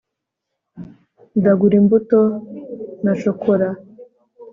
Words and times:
ndagura 1.39 1.75
imbuto 1.81 2.19
na 3.03 3.13
shokora 3.21 3.67